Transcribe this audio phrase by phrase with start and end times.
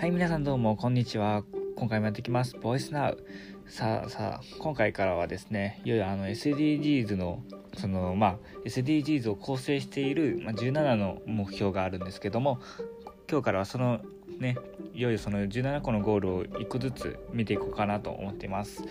[0.00, 1.44] はい、皆さんどうも、こんにちは。
[1.76, 2.56] 今回もやってきます。
[2.56, 3.22] ボイスナウ。
[3.66, 7.42] さあさあ、今回からはですね、いよいよあの SDGs の、
[7.76, 12.60] その、まあ、SDGs を構成している、まあ、17の目標があるんですけども、
[13.30, 14.00] 今日からはその、
[14.38, 14.56] ね、
[14.94, 18.82] いよいよその17個のゴールを1個ずつ見ていこうかなと思っています。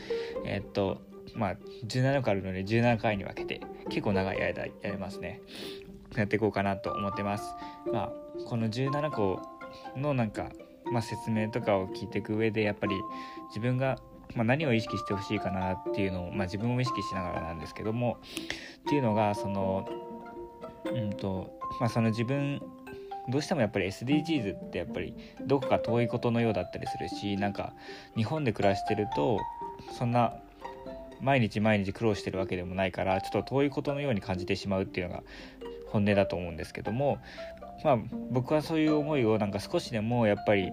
[0.46, 1.02] え、っと、
[1.34, 1.56] まあ、
[1.88, 5.42] 17個あるので17回に分けて、結構長い間やりますね。
[6.16, 7.56] やっていこうかなと思ってます。
[7.92, 8.12] まあ、
[8.46, 9.42] この17個
[9.98, 10.52] のなんか、
[10.92, 12.96] まあ、説明とかを聞いていく上でやっぱり
[13.50, 14.00] 自分が、
[14.36, 18.18] まあ、何を意識してほしいかなっていうのを、まあ、自分を意識しながらなんですけども
[18.82, 19.88] っていうのがその
[20.86, 22.62] うんとまあその自分
[23.30, 25.14] どうしてもやっぱり SDGs ってやっぱり
[25.46, 27.74] どこか遠いことのようだったりするしなんか
[28.16, 29.40] 日本で暮らしてると
[29.98, 30.34] そんな
[31.22, 35.24] 毎日毎日苦労してるわけでもないからちょっと遠いことのように感じてしまうっていうのが
[35.88, 37.20] 本音だと思うんですけども
[37.84, 37.98] まあ
[38.32, 40.72] 僕はそういう思いをなんか少しでもやっぱり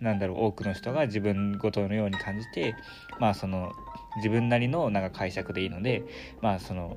[0.00, 2.74] なんだろう多くの人が自分ごとのように感じて
[3.18, 3.72] まあその
[4.16, 6.04] 自分なりのなんか解釈でいいので
[6.40, 6.96] まあその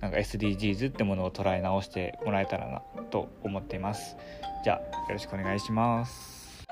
[0.00, 4.16] なんか SDGs ってものを捉え直してもらえたらなと思っています。
[4.62, 6.64] じゃあよろしくお願いします。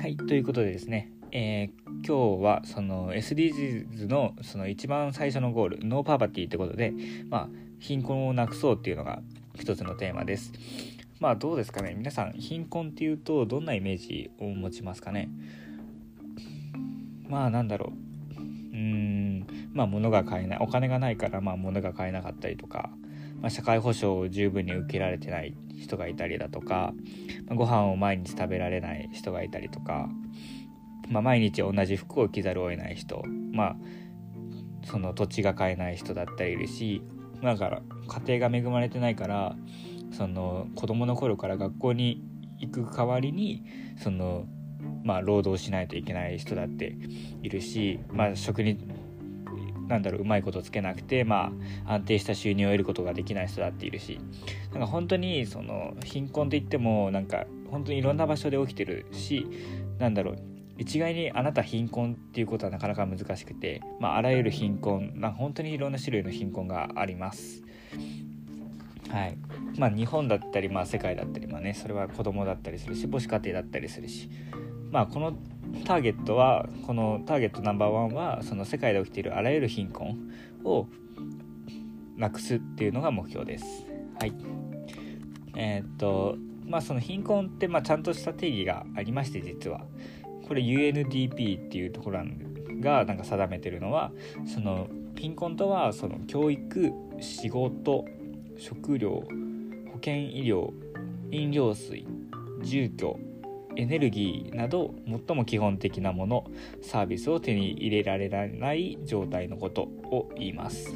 [0.00, 6.92] はいということでですねえー、今日はその SDGs のその一番最初のゴールノーパーバティってことで、
[7.28, 7.48] まあ、
[7.78, 9.20] 貧困をなくそうっていうのが
[9.54, 10.52] 一つのテーマです。
[11.18, 15.28] まあどうですかね皆さん貧困っていうとどんなイメージを持ちますかね？
[17.28, 17.92] まあなんだろ
[18.36, 22.90] ううーんまあ物が買えないお金がないからまあ物が買えなかったりとか、
[23.40, 26.94] まあ、社会保障を十分に受けられてない人がいたりだとか、
[27.46, 30.08] まあ、ご飯を毎日食べられない人がいたりとか
[31.10, 33.22] まあ、毎日同じ服を着ざるを得ない人
[33.52, 33.76] まあ
[34.84, 37.02] その土地が買えない人だったりいるし
[37.42, 37.82] だから
[38.24, 39.56] 家庭が恵まれてないから
[40.12, 42.22] その子供の頃から学校に
[42.58, 43.64] 行く代わりに
[44.02, 44.46] その
[45.04, 46.96] まあ労働しないといけない人だって
[47.42, 48.78] いるしまあ食に
[49.88, 51.52] なんだろううまいことつけなくてま
[51.86, 54.20] あ安定した収入を得ることができない人だっているし
[54.72, 59.46] なんか本当にその貧困といってもなんか本当にいろんな場所で起きてるし
[59.98, 60.49] なんだろう
[60.80, 67.62] 一概にあなた貧困っていうことはなかなか難しくて、まあ、あらゆる貧困な本当にいろんな種類の貧困があります。
[69.10, 69.36] はい
[69.76, 74.30] まあ、日本だったり、まあ、世界だったり、まあね、それは子供だったりするし母子家庭だったりするし、
[74.90, 75.36] まあ、この
[75.84, 80.30] ターゲットはこのターゲットナンバーワンはその世界で起きているあらゆる貧困
[80.64, 80.86] を
[82.16, 83.64] なくすっていうのが目標です。
[84.18, 84.32] はい
[85.56, 89.84] えー、っとまあその貧困ってまあちゃんとした定義がありまして実は
[90.50, 92.24] これ UNDP っていうところ
[92.80, 94.10] がなんか定めてるのは
[94.52, 96.90] その貧困とはその教育
[97.20, 98.04] 仕事
[98.58, 99.22] 食料
[99.92, 100.72] 保健医療
[101.30, 102.04] 飲料水
[102.64, 103.16] 住居
[103.76, 106.44] エネルギーなど最も基本的なもの
[106.82, 110.92] サービスを手に入れられない状態のことを言います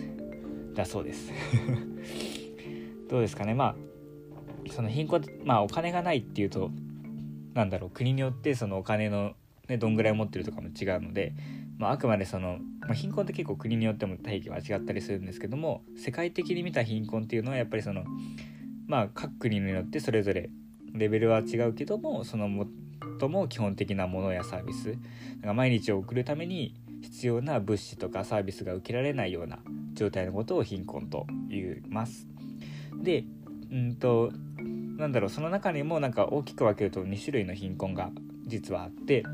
[0.75, 1.31] だそうです
[3.09, 3.77] どうですかねまあ
[4.73, 6.73] その貧困まあお金がないっていうと
[7.55, 9.35] なんだろう国によってそのお金の
[9.69, 11.35] ね、どんぐらい持ってるとかも違うので、
[11.79, 18.05] まあ、あくまでその、まあ、貧困って結構国によっても定義は違ったりするんですけども世界的に見た貧困っていうのはやっぱりその
[18.87, 20.51] まあ各国によってそれぞれ
[20.93, 22.49] レベルは違うけどもその
[23.21, 29.59] 最も基本的なものやサービスなんか毎日を送るために必要な物資とかサービスが受けられないような
[29.95, 32.27] 状態のことを貧困と言います。
[33.03, 33.25] で
[33.71, 34.31] うんと
[34.97, 38.11] なんだろうその中にもなんか大きく分けると2種類の貧困が
[38.47, 39.25] 実はあって、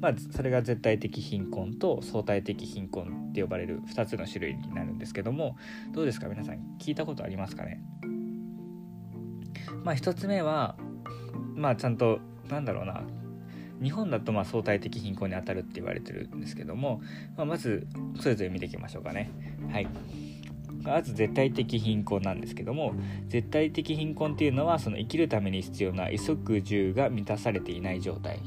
[0.00, 5.56] まあ、それが絶対的貧困と相対的貧困って呼ばれる2つの種類になるんですけども
[5.92, 6.28] どうですか？
[6.28, 7.82] 皆さん聞いたことありますかね？
[9.84, 10.76] まあ1つ目は
[11.54, 13.02] まあちゃんとなんだろうな。
[13.82, 17.00] 日本だとまあ相対的貧困にあたるって言われてるんですけども、
[17.36, 17.86] まあ、まず
[18.20, 19.30] それぞれ見ていきましょうかね。
[19.70, 19.86] はい。
[20.88, 22.94] まず絶対的貧困なんですけども
[23.28, 28.40] 絶対的貧困っていうのはその生きるために必要な衣食住が満たされていない状態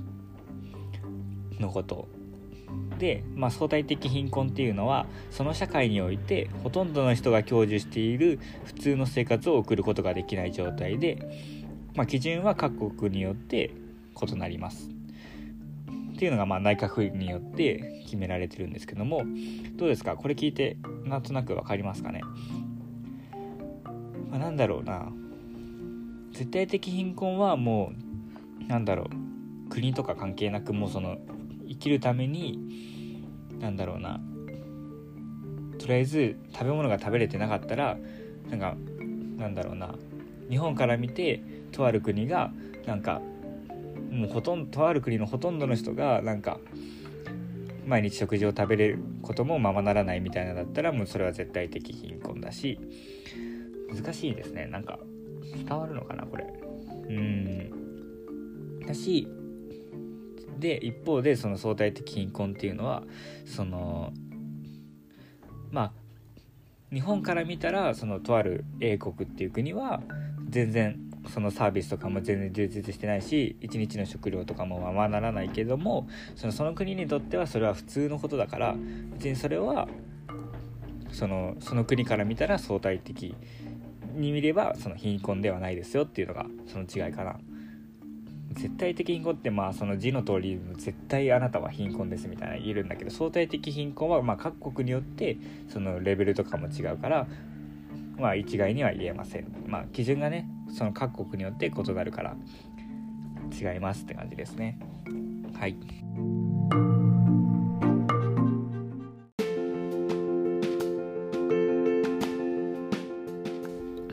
[1.59, 2.07] のこと
[2.97, 11.17] で、まあ、相対的貧困っていうのはその社会においてほとんどの人が享受している普通の生活を送ることができない状態で、
[11.95, 13.71] まあ、基準は各国によって
[14.21, 15.00] 異なります。
[16.21, 19.23] っていうのがまあ内閣府によって決められてるんですけども
[19.75, 20.15] どうですか？
[20.15, 22.21] これ聞いてなんとなく分かりますかね、
[24.29, 25.11] まあ、なんだろうな。
[26.31, 27.91] 絶対的貧困はも
[28.61, 29.69] うなんだろう。
[29.71, 31.17] 国とか関係なくもうその
[31.67, 33.25] 生きるために
[33.59, 34.19] なんだろうな。
[35.79, 37.97] とりあえず食べ物が食べれてなかったら
[38.47, 38.75] なんか
[39.37, 39.95] なんだろうな。
[40.51, 41.41] 日本から見て
[41.71, 42.53] とある国が
[42.85, 43.23] なんか
[44.11, 46.59] もうほとんどとある国のほとんどの人がなんか
[47.85, 52.79] 毎日食事を食べれることもままならないみたいなだったらもうそれは絶対的貧困だし
[53.93, 54.67] 難しいですね。
[54.67, 54.99] なんか
[55.55, 56.45] 伝わるのかなこれ。
[57.09, 58.81] うん。
[58.85, 59.27] だし
[60.59, 63.03] で一方でその相対的貧困っていうのは
[63.45, 64.13] その
[65.71, 65.91] まあ
[66.93, 70.01] 日本から見たらそのとある英国っていう国は
[70.49, 78.75] 全然そのサービスとかも全然充実してないし一日の食料とかもままならないけどもそのその国にとってはそれは普通のことだから
[79.13, 79.87] 別にそれは
[81.11, 83.35] そのその国から見たら相対的
[84.13, 87.39] に見ればその貧困ではないですよっていうのがその違いかな。
[88.53, 95.37] 絶対的貧困ってまあその字の通り絶対あなたは貧困ですみたいな言えるんだけど相対的貧困はま各国によって
[95.69, 97.27] そのレベルとかも違うから
[98.17, 99.47] まあ一概には言えません。
[99.67, 102.35] まあ基準がねその各国によって異なるから
[103.51, 104.79] 違いますって感じですね。
[105.59, 105.75] はい。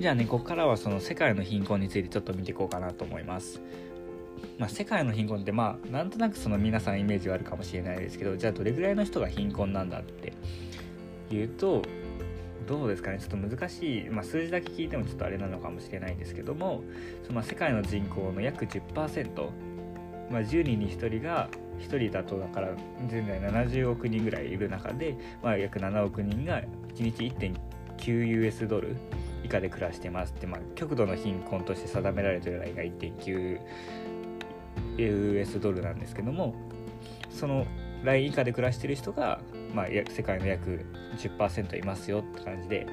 [0.01, 3.61] じゃあねここからはその世界の貧困についてちょっと見ていこうかなと思います。
[4.59, 10.33] まあ、世界の貧困ってまあなんとなくその皆さんイメージはあるかもしれないですけどじゃあどれぐらいの人が貧困なんだって
[11.33, 11.83] いうと
[12.69, 13.19] どうですかね。
[13.19, 16.83] ちょっと難しい、まあ、数字だけ聞いてもちょっとあれなのかもしれないんですけども
[17.27, 19.51] その世界の人口の約10%、
[20.31, 21.49] まあ、10人に1人が
[21.81, 22.73] 1人だとだから
[23.07, 26.61] 現在70億人ぐらいいる中で、まあ、約7億人が
[26.95, 27.33] 1日
[27.97, 28.97] 1.9US ドル
[29.43, 36.55] 以下で暮らしてますって、まあ、極度の貧困として定められてるラインが 1.9US ドルなんですけども
[37.31, 37.67] その
[38.05, 39.41] ライン以下で暮らしてる人が
[39.75, 40.85] まあ、世界の約
[41.17, 42.87] 10%いますよって感じで、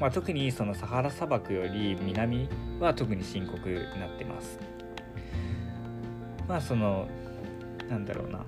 [0.00, 2.48] まあ、特にそのサハラ砂漠より南
[2.80, 4.58] は特に深刻になってます。
[6.48, 7.08] まあその
[7.88, 8.44] なんだろうな。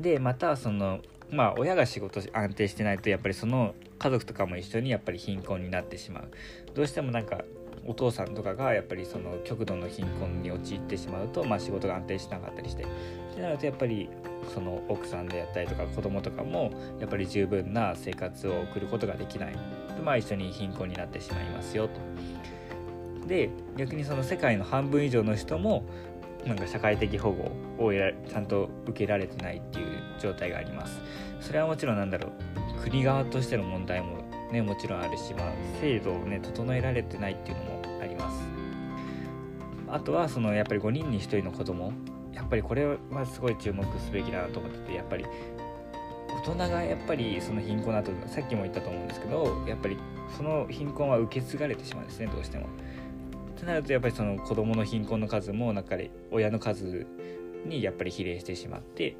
[0.00, 1.00] でまたその
[1.30, 6.30] まあ親が仕事安定してないとやっぱりその家族とかも一緒にやっぱり貧困になってしまう。
[6.74, 7.42] どうしてもなんか
[7.86, 12.86] お父さんとかがやっぱりその極度の貧困に陥ってしまうと、まあ、仕事が安定しなかったりしてっ
[13.34, 14.08] てなるとやっぱり
[14.52, 19.58] その奥さんであったりとか子供とかもやっぱり十分な生活を送ることができないで、
[20.02, 23.26] まあ、一緒に貧困になってしまいますよと。
[23.26, 25.84] で逆にその世界の半分以上の人も
[26.46, 29.86] なんか社会的保護をちゃんと受けられてないっていう
[30.20, 31.00] 状態があります。
[31.40, 38.40] それはもちろんなんだろう国側としての問題もねもちろんあるし、まあ、制度をね整えられてないっていうのもあります。
[39.88, 41.92] あとはそのやっぱり5人に1人の子供
[42.32, 45.24] やっぱりこれはすごい注目すべきだなと思っててやっぱり
[46.44, 49.96] 大人がやっぱりその貧困だとさっきも言ったと思うんですけどやっぱり
[50.36, 52.66] その貧困は受け継がれてしまうんですねどうしても。
[53.56, 55.96] となるとやっぱりその子供の貧困の数もなんか
[56.32, 57.06] 親の数
[57.64, 59.16] にやっぱり比例してしまって、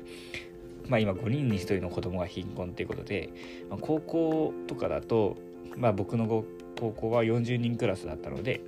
[0.89, 3.31] まあ、今5人に1人の子供が貧困っていうことで、
[3.71, 5.37] まあ、高校とかだと、
[5.77, 6.45] まあ、僕の
[6.79, 8.61] 高校は40人クラスだったので、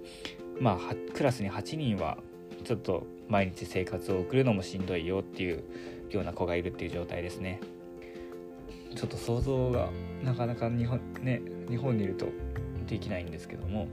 [0.61, 2.19] まあ、クラスに8人は
[2.65, 5.65] ちょっと毎日生活を送るのもしんどいよっていう
[6.11, 7.61] ような子がいるっていう状態ですね
[8.95, 9.91] ちょっと想像が
[10.23, 12.27] なかなか日本ね日本にいると
[12.87, 13.89] できないんですけども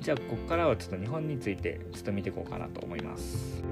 [0.00, 3.62] じゃあここからはちょっと日本についてちょっと見ていこうかなと思います。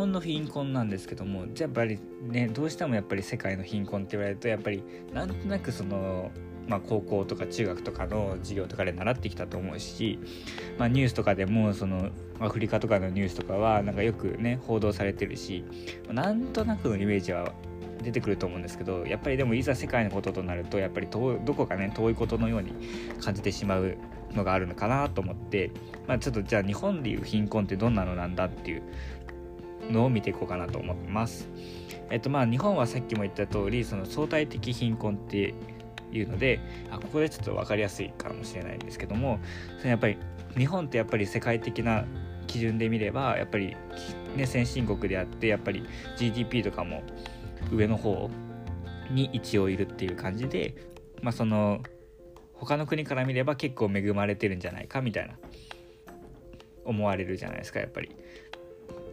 [0.00, 6.30] 本の貧困なんですけどもじゃあやっぱりねどうしてもやっぱり世界の貧困って言われるとやっぱりなんとなくその、
[6.66, 10.18] まあ、高校とか中学とかの授業とかで習ってきたと思うし、
[10.78, 12.08] まあ、ニュースとかでもその
[12.40, 15.64] アフリカとかのニュースとかはなんかよくね報道されてるし
[16.08, 17.52] なんとなくのイメージは
[18.02, 22.72] 出てくると思うんですけどやっぱりでもいざ世界のこととなるとやっぱりどこかね遠いことのように
[23.20, 23.98] 感じてしまう
[24.32, 25.70] のがあるのかなと思って、
[26.06, 28.82] まあ、ちょっとじゃあ日本でいう貧困ってどんなのなんだっていう
[29.90, 31.48] のを見ていこうかなと思います。
[32.10, 35.54] えっとまあ日本はさっきも言った通りその相対的貧困って
[36.12, 39.38] いうのであここでちょっと分かりやすいかもしれないんですけども
[39.78, 40.18] そのやっぱり
[40.56, 42.04] 日本ってやっぱり世界的な
[42.46, 43.76] 基準で見ればやっぱり、
[44.36, 45.84] ね、先進国であってやっぱり
[46.16, 47.02] GDP とかも
[47.72, 48.28] 上の方
[49.10, 50.74] に一応いるっていう感じで、
[51.22, 51.80] まあ、その
[52.54, 55.34] 他の国から見れば結構恵まれてるんじゃないかみたいな
[56.84, 58.10] 思われるじゃないですかやっぱり。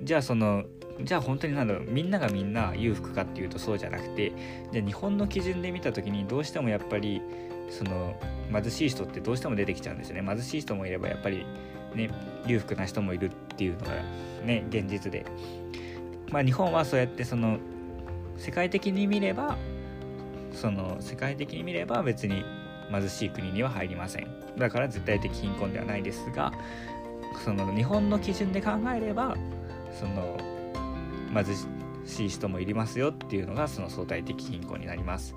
[0.04, 0.66] じゃあその
[1.02, 4.32] じゃあ本当になんだろうみんながみんな裕福かっていうとそうじゃなくて
[4.72, 7.22] じゃあ日本の基準で見た時にどうしてもやっぱり
[7.70, 8.16] その
[8.52, 10.28] 貧しい人ってどうしても出てきちゃうんですよね。
[10.28, 11.46] 貧しい人もいればやっぱり
[11.94, 12.10] ね
[12.48, 13.92] 裕福な人もいるっていうのが
[14.46, 15.26] ね現実で。
[16.32, 17.58] まあ日本はそうやってその
[18.38, 19.58] 世界的に見れば
[20.52, 22.44] その世界的に見れば別に
[22.92, 24.28] 貧しい国には入りません。
[24.58, 26.52] だから絶対的貧困ではないですが
[27.44, 29.36] その日本の基準で考えれば
[29.94, 30.38] その
[31.34, 31.46] 貧
[32.06, 35.36] しい人もいりますよっていうのがその相対的貧困になります。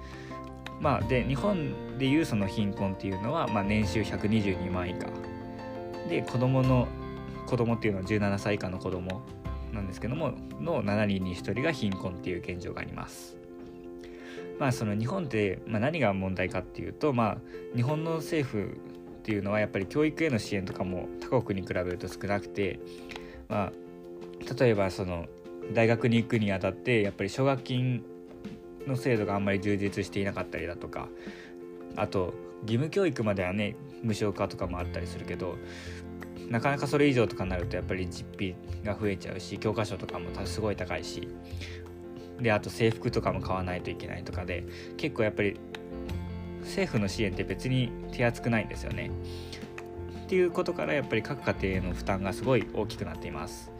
[0.80, 5.06] まあ、で日本でいうその貧困っていうのは、まあ、年収122万以下
[6.08, 6.88] で子供の
[7.46, 9.20] 子供っていうのは17歳以下の子供
[9.72, 13.36] なんですけどもの7人に1人が貧困っていう現状があります。
[14.58, 17.38] まあその日本で、まあ、何が問題かっていうと、まあ、
[17.74, 18.78] 日本の政府
[19.20, 22.78] っていうのはやっぱり教育への支援とかも他国に比べると少なくて、
[23.48, 23.72] まあ、
[24.58, 25.26] 例えばその
[25.72, 28.02] 大学に行くにあたってやっぱり奨学金
[28.86, 31.08] の制度があんまり充実していなかったりだとか
[31.96, 35.56] あと義務教育まではね無償化とかもあったりするけど
[36.48, 41.28] なかなかそれ以上とかになるとやっぱり実費が増えちゃうし教科書とかもすごい高いし
[42.40, 44.64] であと制服とかも買わないといけないとかで
[44.96, 45.60] 結構やっぱり
[46.62, 49.10] 政府の支援って別に手厚くないんですよね。
[50.24, 53.72] っていうことからやっぱり各家庭への負担がすごい大きくなっています。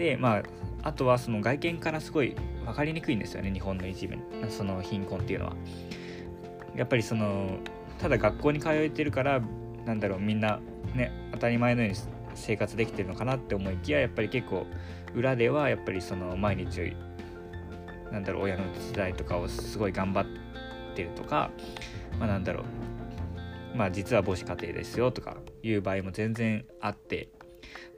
[0.00, 0.42] でまあ
[0.82, 5.56] あとはその外見からすごい分かりにくいんですよね日本のいじめその貧困っていうのは。
[6.74, 7.58] やっぱりその
[7.98, 9.42] ただ学校に通えてるから
[9.84, 10.60] なんだろうみんな
[10.94, 11.98] ね当たり前のように
[12.34, 14.66] 生活できてるのかなって思いきややっぱり結構
[15.14, 16.96] 裏ではやっぱりその毎日
[18.10, 21.50] なんだろう親の手伝いとかをすごい頑張ってるとか
[22.18, 22.64] まあなんだろ
[23.74, 27.28] うまあ実は母子家庭ですよとかいう場合も全然あって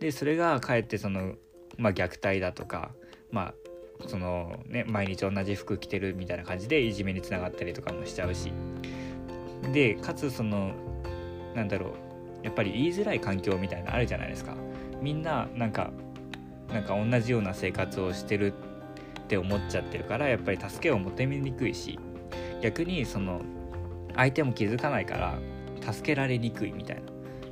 [0.01, 1.35] でそれがかえってその
[1.79, 2.91] まあ、虐待だとか、
[3.31, 3.55] まあ
[4.09, 8.53] そのね、毎日同じ服着てるみたいな感じでいじめにつながったりとかもしちゃうし。
[9.73, 10.73] でかつその
[11.55, 11.95] なんだろ
[12.43, 14.55] うやっぱり言いづらい環境みたいなあるじゃないですか。
[15.01, 15.91] みんななんか
[16.73, 18.53] なんか同じような生活をしてる
[19.21, 21.99] って思っちゃってるからやっぱり助けを求めにくいし
[22.61, 23.43] 逆にその
[24.17, 27.03] 相手も気づかないから助けられにくいみたいな。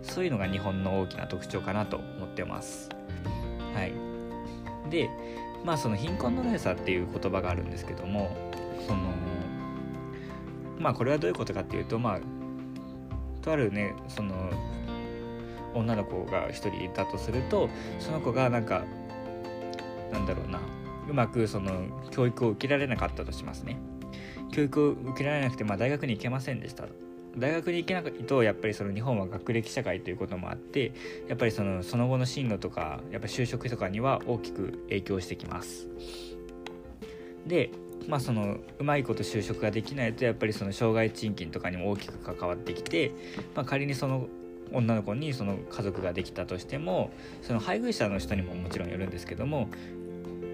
[0.02, 2.88] そういうのが日本の大きな特徴かなと思ってます。
[3.74, 4.09] はい。
[4.90, 5.08] で
[5.64, 8.30] まあその貧困の連鎖っていう言葉があるんですけども
[8.86, 9.00] その
[10.78, 12.20] まあこれはどういうことかっていうとまあ
[13.42, 14.50] とあるねその
[15.74, 17.68] 女の子が一人いたとすると
[17.98, 18.84] その子がなんか
[20.12, 20.60] なんだろうな
[21.08, 23.78] うまくその教育を受けられなかったとしますね。
[24.52, 26.84] 教育を受けられなくて、まあ、大学に行けませんでした。
[27.36, 30.92] 大学に行けないとやっぱりその日本は学歴社会ということもあって
[31.28, 35.88] やっぱりそのその後の進路とかやっぱ就職とかには大きく影響してきます。
[37.46, 37.70] で
[38.08, 43.12] まあそのうまいこと就職ができないとやっぱりその障害賃金とかにも大きく関わってきて、
[43.54, 44.26] まあ、仮にその
[44.72, 47.10] 女の子にその家族ができたとしても
[47.42, 49.68] その配偶者の人にももちろんよるんですけども、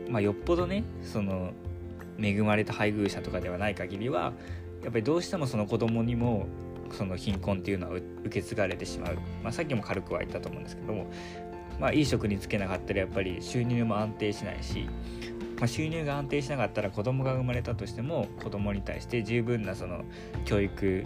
[0.09, 1.53] まあ、よっぽどねその
[2.19, 4.33] 恵まれた配偶者とかではない限りは
[4.83, 6.47] やっぱりどうしてもその子供にも
[6.93, 11.07] その貧困っていうのは受け継がれてしまう、まあ、さっきも軽くは言ったと思うんですけども、
[11.81, 14.89] まあ、いい職に就けなかったらやっぱり収入も安定しないし、
[15.59, 20.05] まあ、収入が安定しなかったら子供が生まれたとしても子供に対して十分なその
[20.45, 21.05] 教育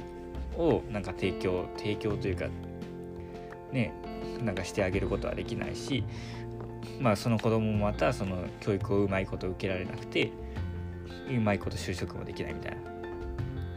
[0.56, 2.46] をなんか提供提供というか
[3.72, 3.92] ね
[4.42, 6.04] なんかしてあげることはできないし、
[7.00, 10.32] まあ、その子供もまたその教育をうまいこと受けられなくて
[11.28, 12.78] うまいこと就職もできないみたいな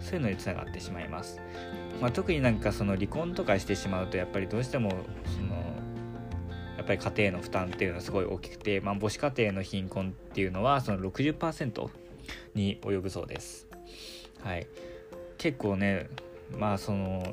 [0.04, 1.40] そういうのにつながってしまいます。
[2.02, 5.56] まあ、特になんかその離婚とかしてしまうとやっぱりどうしてもその
[6.78, 11.90] やっぱり家庭の負担っていうのはすごい大きくて、まあ、母子家庭の貧困っていうのはその60%
[12.56, 13.68] に及ぶそうです。
[14.42, 14.68] はい、
[15.38, 16.10] 結構ね
[16.58, 17.24] まあその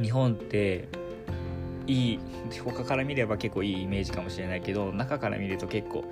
[0.00, 0.88] 日本って
[1.86, 2.20] いい
[2.62, 6.04] 他から見れば結構いいイメージかもしれないけど中から見ると結構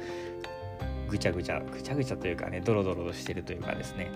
[1.08, 4.10] ぐちゃぐちゃぐちゃぐちゃというかねドロドロしてるというかですね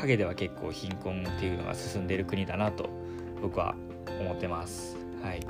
[0.00, 2.88] 陰では結構貧困っていうのが進んでいる国だなと
[3.42, 3.74] 僕は
[4.20, 4.96] 思ってます。
[5.22, 5.40] はい、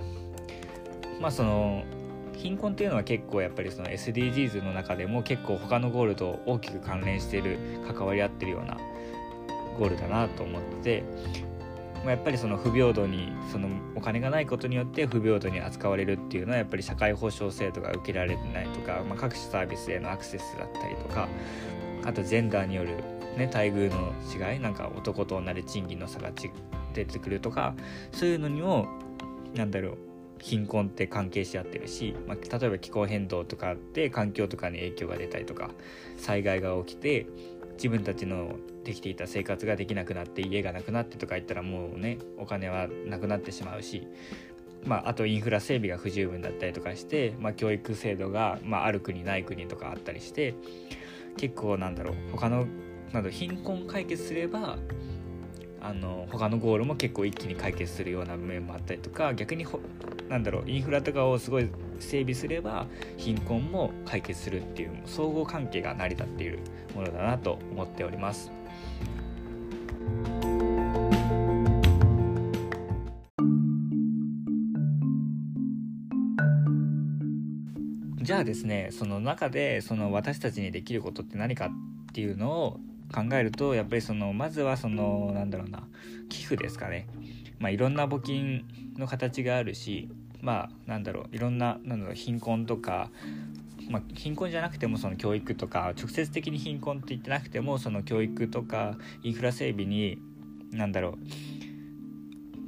[1.20, 1.84] まあその
[2.36, 8.78] 貧困っていうのは結構やっぱりその SDGs の中でも結構他のゴールと大きく関連している関わり合ってるような
[9.78, 11.02] ゴールだなと思って、
[12.04, 21.28] まあ、やっぱりその不平等にそのお金がないことによって不平等に扱われるっていうのはやっぱり社会保障制度が受けられてないとか、まあ、各種サービスへのアクセスだったりとか
[22.04, 26.30] あとジェンダーによるね、待遇の違いなんか男と女で賃金の差が
[26.94, 27.74] 出てくるとか
[28.12, 28.88] そういうのにも
[29.54, 29.98] なんだろう
[30.38, 35.70] 貧困って関係し合ってるし、まあ、例えば気候変動とかで環境とかに影響が出たりとか
[36.16, 37.26] 災害が起きて
[37.74, 44.06] 自分たちのできていた生活ができなくなって家がなくなってとか言ったらもうねお金はなくなってしまうし
[44.86, 50.54] まあ、あとインフラ整備が不十分だったりとかして、まあ、教育制度が、まあ、ある国ない国とかあったりして
[51.36, 52.66] 結構なんだろう他の
[53.12, 54.76] など貧困解決すれば
[55.80, 59.80] あの他のゴールも結構一気に解決するような面もあったりとか逆にほ
[60.28, 61.68] なんだろうインフラとかをすごい
[62.00, 62.86] 整備すれば
[63.16, 66.58] 貧困も解決するっていう相互関係が成り立っている
[66.94, 68.50] ものだなと思っております。
[78.26, 81.68] じゃあですねその中でその私たちにできることって何かっ
[82.12, 82.80] ていうのを
[83.14, 85.84] 考えるとやっぱりそのまずはそのなんだろうな
[86.28, 87.06] 寄付ですかね。
[87.58, 88.64] まあいろんな募金
[88.96, 90.08] の形があるし
[90.40, 93.10] まあなんだろういろんななんだろう貧困とか
[93.88, 100.18] まあ、貧困じゃなくてもその教育とか直接的に貧困って言ってなくてもその教育とかインフラ整備に
[100.72, 101.55] 何だろう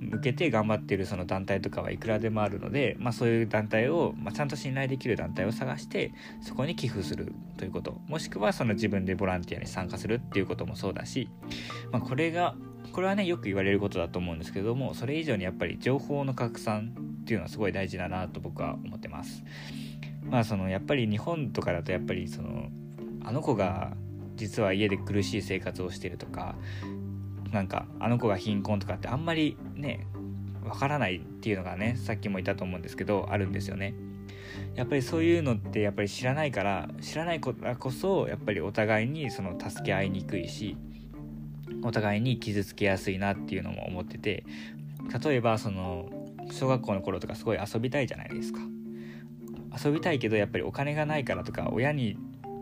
[0.08, 11.28] 向けて頑張ってるその団体とかはいくらでもあるので、まあ、そういう団体を、まあ、ちゃんと信頼できる団体を探してそこに寄付するということもしくはその自分でボランティアに参加するっていうこともそうだし、
[11.92, 12.54] まあ、これが
[12.92, 19.44] これはねよく言われることだと思うんですけどもそれ以上にやっぱり情報の拡散っていうのはすごい大事だなと僕は思ってます。
[20.24, 22.68] まあそのやっぱり日本とかだとやっぱりその
[23.24, 23.92] あの子が
[24.36, 26.54] 実は家で苦しい生活をしてるとか
[27.52, 30.06] なんかあの子が貧困とかってあんまりね
[30.64, 33.94] わからないっていうのがねさっきも言ったと思うんですけどあるんですよね。
[34.74, 40.76] やっぱりそういうのってやっぱり知らないから知らないからこそやっぱりお互いにその助け合いにくいし
[41.82, 44.44] お互いに傷つけやすいなっていうのも思ってて
[45.22, 46.08] 例えばその
[46.50, 48.60] 小学校の頃とかすごい遊びたいじゃないですか
[49.84, 52.16] 遊びたいけどやっぱりお金がないからとか親に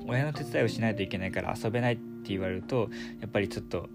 [0.06, 2.88] 親の手伝いをしないといけないから遊べないって言われると
[3.20, 3.88] やっぱりちょっと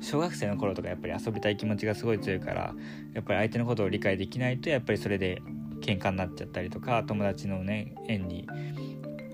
[0.00, 2.74] 小学生の頃とかやっぱり遊びたい気持ちがすごい強いから
[3.14, 5.42] やっぱり相手のことを理解できないとやっぱりそれで
[5.80, 8.48] 喧嘩になっちゃったりとか友達のね縁に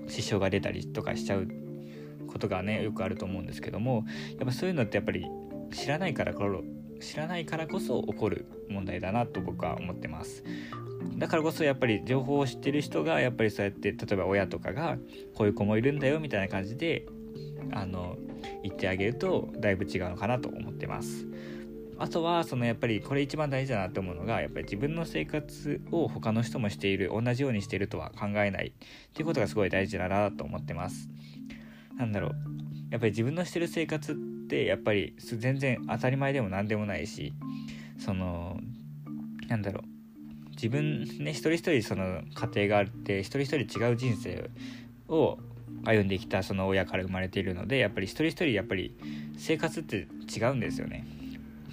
[0.07, 1.47] 支障が出たりとかしちゃう
[2.27, 4.05] ことがねよくあると思うんですけども
[4.37, 5.25] やっぱそういうのってやっぱり
[5.71, 6.33] 知らないから
[7.01, 10.43] 知らないからこそ起こる問題だなと僕は思ってます。
[11.17, 14.97] だからこそやっぱり情報を知ってる人がやっぱりそうやって例えば親とかが
[15.33, 17.05] こういう子もいるんだよみたいな感じで
[17.71, 18.17] あの
[18.63, 21.25] 言ってあげるとだいぶ違うのかなと思ってます。
[21.97, 28.67] あとはそのやっぱりこれ一番大事だなって思うのがやっぱり自分の生活を他の人もしている同じようにしているとは考えない。
[28.67, 31.09] っていうことがすごい大事だなと思ってます。
[31.97, 32.31] なんだろう。
[32.91, 34.15] やっぱり自分のしてる生活っ
[34.47, 37.33] てやっぱり全然当たり前でも何でもないし
[37.97, 38.59] その
[39.47, 39.95] なんだろう。
[40.51, 44.49] 自分ね一人一人その家庭があって一人一人違う人生
[45.07, 45.37] を
[45.83, 48.95] 歩んできたその親から生まれているのでやっぱり一人一人やっぱり
[49.37, 51.05] 生活って違うんですよね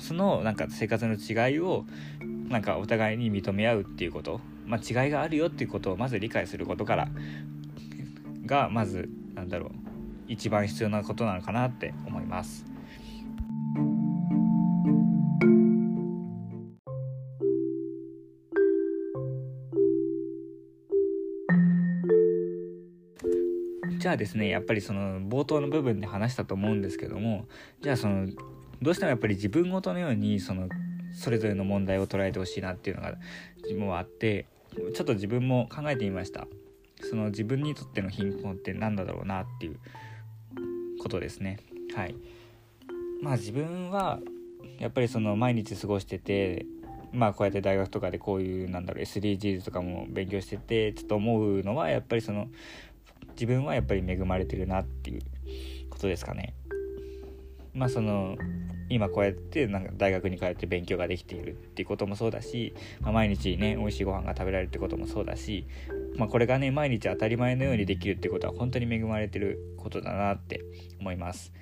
[0.00, 1.84] そのなんか生活の違いを
[2.48, 7.08] なんかお互いに認め合うっていうこと、まあ、違いがあるよっていうことをまず理解することから
[8.44, 9.70] がまずなんだろう
[10.28, 12.71] 一番必要なことなのかなって思います。
[24.02, 27.46] じゃあですねやっぱりその冒頭の部分で話したと思うんですけども
[27.82, 28.26] じゃあその
[28.82, 30.68] どうしてもやっぱり自分ごとのようにその
[31.12, 33.14] それぞれの問題を捉えてほしいなっていうのが
[33.62, 34.46] 自分はあって
[34.92, 36.48] ちょっと自分も考えてみました。
[37.00, 39.78] その自分にとっての貧困って何だろうなっていう
[41.00, 41.60] ことですね。
[41.94, 42.16] はい。
[43.22, 44.18] まあ自分は
[44.80, 46.66] やっぱりその毎日過ごしてて
[47.12, 52.48] まあこうやって大学とかでこういうなんだろう SDGs とかも勉強しててちょっと思うのはやっぱりその
[53.32, 55.22] 自分はやっぱり恵まれてるなっていう
[55.90, 56.54] ことですかね。
[57.74, 58.36] まあその
[58.88, 65.66] 今こうやってなんか大学に通って勉強ができているっていうこともそうだし、まあ、毎日ね美味しいご飯が食べられるってこともそうだし、
[66.16, 70.62] まあ、これがね毎日当たり前のようにできるってことは本当に恵まれてることだなって
[71.00, 71.52] 思います。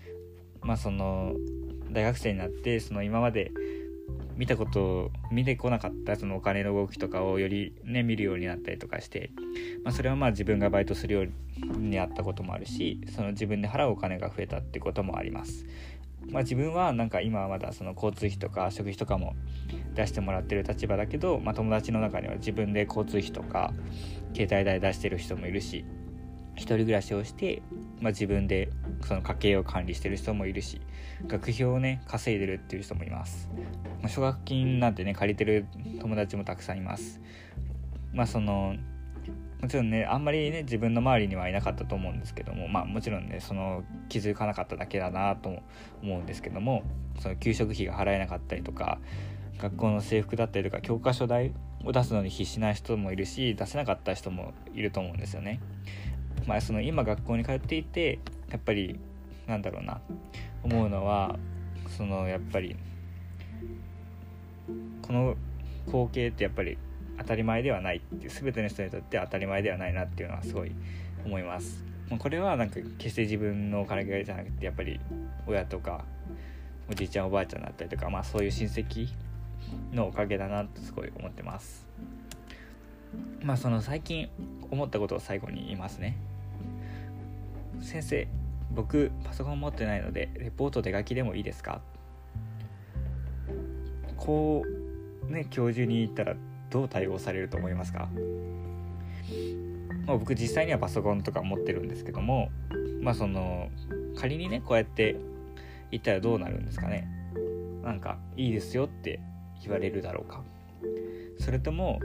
[0.62, 1.34] まあその
[1.92, 3.52] 大学生になってその今まで
[4.40, 9.30] 見たこと見てこなかったそのお金の動きとかをよりね見るようになったりとかして、
[9.84, 15.66] まあ、それはまあ自分がバイトするようになったこともあるしその自分で払うお金が増えたってこともあります。
[16.30, 19.34] まあ、自分はなんか今はまだその交通費とか食費とかも
[19.94, 23.74] 出してもらってる立場だけど、まあ、友達の中には自分で交通費とか
[24.34, 25.84] 携帯代出してる人もいるし
[26.60, 27.62] 一人暮らしをして、
[28.00, 28.70] まあ、自分で
[29.06, 30.78] その家計を管理してる人もいるし
[31.26, 33.48] 学費をね稼いでるっていう人もいます、
[34.02, 35.64] まあ、奨学金なんてね借りてる
[36.00, 37.18] 友達もたくさんいます
[38.12, 38.76] まあその
[39.62, 45.48] もちろんねあんまりね自分の周りにはいなかったと思うんですけどもまあもちろんねその気づかなかっただけだなと
[46.02, 46.82] 思うんですけども
[47.20, 48.98] その給食費が払えなかったりとか
[49.58, 51.52] 学校の制服だったりとか教科書代
[51.84, 55.60] を出すのに必死な人もいるし出せなかった人もいると思うんですよね。
[56.46, 58.18] まあ、その今学校に通っていて
[58.50, 58.98] やっぱり
[59.46, 60.00] なんだろうな
[60.62, 61.38] 思うのは
[61.96, 62.76] そのやっぱり
[65.02, 65.36] この
[65.86, 66.78] 光景ってやっぱり
[67.18, 70.72] 当たり前ではないって全ての人にとって当たり前ではないなっていうのはすごい
[71.24, 71.84] 思います。
[72.18, 74.98] これはなんか決して自分のお金じゃなくてやっぱり
[75.46, 76.04] 親とか
[76.90, 79.08] おじいちゃんおばあちゃんだったりとか、まあ、そういう親戚
[79.92, 81.89] のおかげだなとすごい思ってます。
[83.42, 84.28] まあその最近
[84.70, 86.16] 思ったことを最後に言いますね。
[87.80, 88.28] 先生
[88.72, 91.80] 僕パソコン持ってないのでレポート手書きでもいいですか？
[94.16, 94.62] こ
[95.28, 96.36] うね教授に言ったら
[96.68, 98.08] どう対応されると思いますか、
[100.06, 102.50] まあ、僕実際にはパソコンとか持ってるんですけども
[103.00, 103.70] まあその
[104.16, 105.16] 仮にねこうやって
[105.90, 107.08] 言ったらどうなるんですかね？
[107.82, 109.20] なんかいいですよって
[109.62, 110.42] 言われるだろうか。
[111.38, 111.98] それとも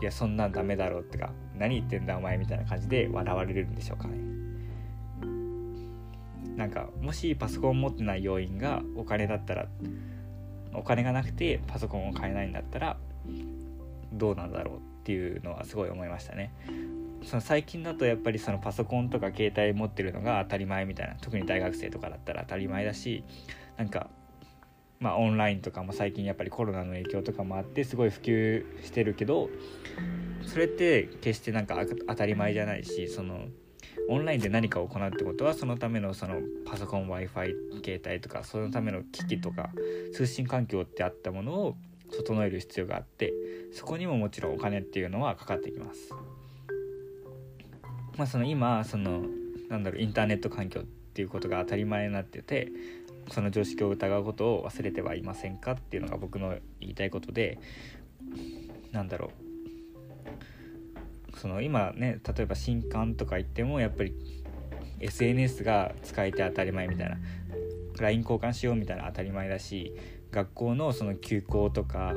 [0.00, 4.14] いやそんなんダメだろうってか何言ってんだお前みたいな感じで笑われるんでしょうかね
[6.56, 9.66] なんかもしパソコン持ってない要因がお金だったら
[10.72, 12.96] お金がなくてパソコンを買えないんだったら
[14.12, 16.52] どうなんだろうっていうのはすごい思いましたね。
[17.22, 23.24] その最近だとやっぱりそのパソコンとか携帯持ってるのが当たり前みたいな特に大学生とかだったら当たり前だし
[23.76, 24.08] なんか
[25.00, 29.50] まあオンラインとかも最近やっぱりコロナの影響とかもあってすごい普及してるけど
[30.44, 31.76] それって決してなんか
[32.08, 33.46] 当たり前じゃないしその
[34.08, 37.54] オンラインで何かを行うってことはそのためのそのパソコン w i f i
[37.84, 39.70] 携帯とかそのための機器とか
[40.14, 41.76] 通信環境ってあったものを
[42.16, 43.32] 整える必要があって
[43.72, 46.10] そこにももちろんお金っていうのはかかってきます。
[48.16, 49.24] まあその今その
[49.68, 52.68] なんだろうインターネット環境っていうことが当たり前になってて
[53.30, 57.58] その常識を疑うことを忘れてはいませんかっていうのが僕の言いたいことで
[58.92, 59.30] なんだろ
[61.32, 61.36] う。
[61.38, 64.14] その今ね例えば新刊とか言ってもやっぱり
[65.00, 67.18] SNS が使えて当たり前みたいな
[67.98, 69.94] LINE 交換しようみたいな当たり前だし
[70.30, 72.14] 学校のその休校とか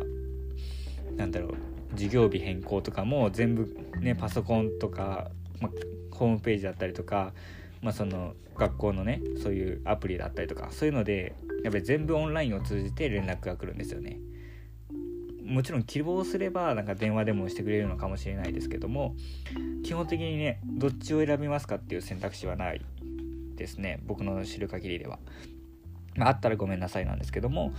[1.18, 1.56] なんだろう
[1.92, 5.70] 授業日変更とかも全部ねパソコンとか、ま、
[6.12, 7.34] ホームページだったりとか、
[7.82, 14.20] まあ、その学校のねそういうアプリだったりとかそういうのでやっぱり全部オンラインを通じて連絡が来るんですよね。
[15.46, 19.16] もちろん希望すればなんか電話でもしてくれるのかもしれないですけども
[19.84, 22.86] 基本的にねどっちを選びますかっていう選択肢はない。
[23.60, 24.00] ですね。
[24.08, 25.20] 僕の知る限りでは、
[26.16, 27.74] まあ、あったらごめんなさいなんですけども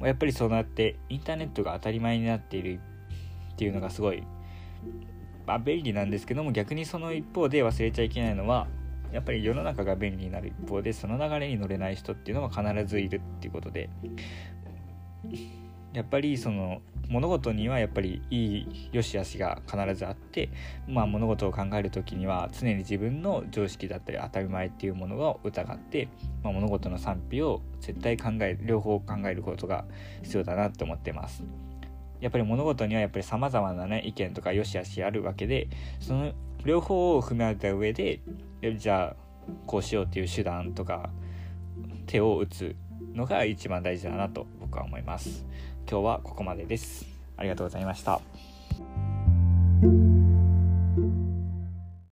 [0.00, 2.80] やっぱりそうなってインターネットが当たり前になっている
[3.52, 4.24] っていうのがすごい、
[5.46, 8.66] まあ、便利なんですけども逆にその一方で忘れちゃいけないのは
[9.14, 13.88] やっぱり世の中が便利になる一方でその流れに乗れない人っていうのは必ずいるっていうことで
[15.92, 20.48] やっぱりその物事にはやっぱりいい良し悪しが必ずあって、
[20.88, 26.08] まあ、物事を考える時には常に自分の常識だったり当たり前っていうものを疑って、
[26.42, 29.84] まあ、物事の賛否を絶対考え両方考えることが
[30.22, 31.44] 必要だなと思ってます。
[32.20, 35.68] やっぱり物事にはやっぱり様々なね意見とか良し悪しあるわけで
[36.00, 36.32] その
[36.64, 38.20] 両方を踏まえた上で
[38.72, 39.16] じゃあ
[39.66, 41.10] こうしようっていう手段とか
[42.06, 42.74] 手を打つ
[43.14, 45.44] のが一番大事だなと僕は思います。
[45.88, 47.06] 今日はここまでです。
[47.36, 48.20] ありがとうございました。